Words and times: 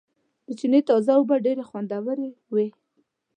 د 0.47 0.49
چينې 0.59 0.79
تازه 0.89 1.11
اوبه 1.17 1.35
ډېرې 1.45 1.63
خوندورېوي 1.69 2.67